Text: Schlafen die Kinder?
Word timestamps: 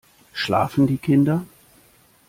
Schlafen 0.33 0.87
die 0.87 0.97
Kinder? 0.97 1.45